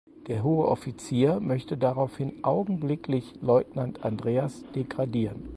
Der 0.25 0.43
hohe 0.43 0.67
Offizier 0.67 1.39
möchte 1.39 1.77
daraufhin 1.77 2.43
augenblicklich 2.43 3.35
Leutnant 3.39 4.03
Andreas 4.03 4.63
degradieren. 4.73 5.49